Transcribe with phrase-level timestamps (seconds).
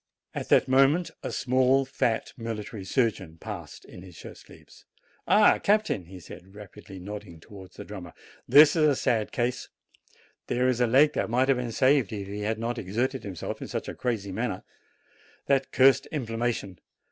[0.33, 4.83] At that moment a small, fat, military surgeon passed, in his shirt sleeves.
[5.27, 8.13] "Ah, captain," he said, rapidly, nodding towards the drummer,
[8.47, 9.69] "this is a sad case;
[10.47, 13.61] there is a leg that might have been saved if he had not exerted himself
[13.61, 14.63] in such a crazy manner
[15.45, 16.79] that cursed inflammation